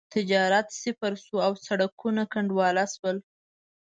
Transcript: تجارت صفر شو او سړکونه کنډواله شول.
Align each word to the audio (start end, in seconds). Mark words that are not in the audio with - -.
تجارت 0.15 0.67
صفر 0.81 1.13
شو 1.23 1.35
او 1.47 1.53
سړکونه 1.67 2.21
کنډواله 2.33 2.85
شول. 2.93 3.17